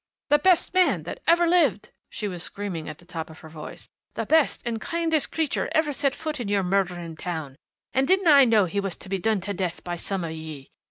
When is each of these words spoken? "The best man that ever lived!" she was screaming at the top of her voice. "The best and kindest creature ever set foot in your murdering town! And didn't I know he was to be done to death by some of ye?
"The 0.29 0.39
best 0.39 0.73
man 0.73 1.03
that 1.03 1.19
ever 1.27 1.45
lived!" 1.45 1.91
she 2.09 2.27
was 2.27 2.41
screaming 2.41 2.89
at 2.89 2.97
the 2.97 3.05
top 3.05 3.29
of 3.29 3.41
her 3.41 3.49
voice. 3.49 3.87
"The 4.15 4.25
best 4.25 4.63
and 4.65 4.81
kindest 4.81 5.31
creature 5.31 5.69
ever 5.73 5.93
set 5.93 6.15
foot 6.15 6.39
in 6.39 6.47
your 6.47 6.63
murdering 6.63 7.15
town! 7.15 7.55
And 7.93 8.07
didn't 8.07 8.25
I 8.27 8.45
know 8.45 8.65
he 8.65 8.79
was 8.79 8.97
to 8.97 9.09
be 9.09 9.19
done 9.19 9.41
to 9.41 9.53
death 9.53 9.83
by 9.83 9.97
some 9.97 10.23
of 10.23 10.31
ye? 10.31 10.71